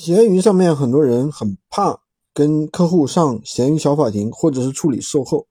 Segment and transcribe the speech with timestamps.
[0.00, 1.98] 闲鱼上面很多人很怕
[2.32, 5.44] 跟客户上闲鱼小法庭，或者是处理售后。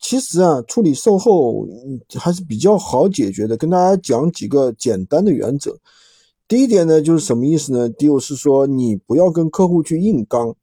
[0.00, 1.66] 其实啊，处理售后
[2.18, 3.54] 还是比较好解决的。
[3.54, 5.78] 跟大家讲几个简单的原则。
[6.48, 7.86] 第一点呢，就是什么意思呢？
[7.90, 10.56] 就是说你不要跟客户去硬刚，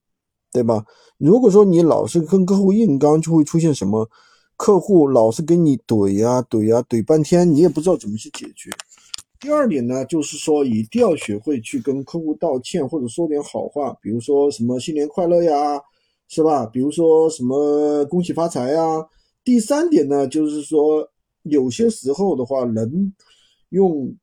[0.52, 0.84] 对吧？
[1.20, 4.10] 如果说你老是跟客户硬刚，就会出现什么？
[4.58, 8.72] 客户老是跟你怼呀怼呀怼半天，你也不知道怎么去解决。
[9.44, 15.78] 第二点呢，就是说一定要学会去跟客户道歉，或者说点好话，比如说什么新年快乐呀，
[16.30, 16.66] 是吧？
[16.68, 18.82] 比如说什么恭喜发财呀。
[19.44, 21.06] 第三点呢，就是说
[21.42, 23.14] 有些时候的话，能
[23.72, 24.16] 用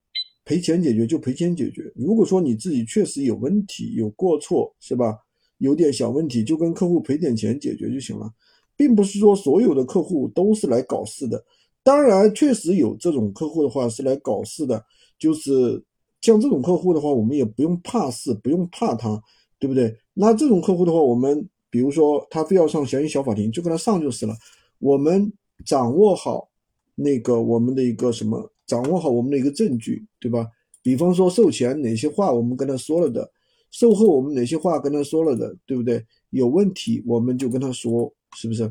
[0.47, 1.93] 赔钱解决就赔钱解决。
[1.95, 5.19] 如果说你自己确实有问题、有过错，是吧？
[5.59, 8.33] 有点小问题，就跟客户赔点钱解决就行了，
[8.75, 11.45] 并不是说所有的客户都是来搞事的。
[11.83, 14.83] 当然，确实有这种客户的话是来搞事的。
[15.21, 15.81] 就是
[16.23, 19.23] 像这种客户的话，我们也不用怕事，不用怕他，
[19.59, 19.95] 对不对？
[20.15, 24.35] 那这种客户的话，我们比如说他非要上闲鱼小法庭，就跟他上就是了。
[24.79, 25.33] 我们
[25.65, 26.49] 掌握好
[26.95, 30.47] 那个我们的一个什么，掌握好我们的一个证据，对吧？
[30.83, 33.31] 比方说售前哪些话我们跟他说了的，
[33.71, 36.03] 售后我们哪些话跟他说了的，对不对？
[36.31, 38.71] 有问题我们就跟他说，是不是？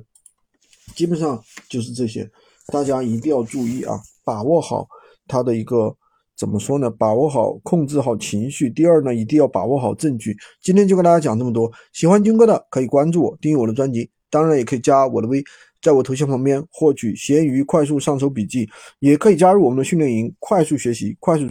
[0.95, 2.29] 基本上就是这些，
[2.67, 4.87] 大家一定要注意啊，把握好
[5.27, 5.95] 他的一个。
[6.39, 6.89] 怎么说呢？
[6.89, 8.69] 把握好，控制好情绪。
[8.69, 10.33] 第二呢，一定要把握好证据。
[10.61, 11.69] 今天就跟大家讲这么多。
[11.91, 15.43] 喜欢军哥的可以关注我，订阅我的专辑，当然也可以加我的微，
[15.81, 21.45] 在我头像旁边获取闲鱼快速上手笔记，也可以加入我们的训练营，快速学习，快速。